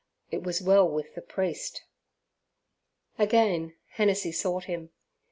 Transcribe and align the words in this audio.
It 0.31 0.41
was 0.41 0.63
well 0.63 0.89
with 0.89 1.13
the 1.13 1.21
priest. 1.21 1.83
Again 3.19 3.75
Hennessey 3.89 4.31
sought 4.31 4.63
him. 4.63 4.89